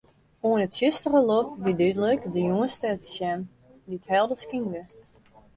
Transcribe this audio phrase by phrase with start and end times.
[0.47, 3.39] Oan 'e tsjustere loft wie dúdlik de Jûnsstjer te sjen,
[3.87, 4.81] dy't helder skynde.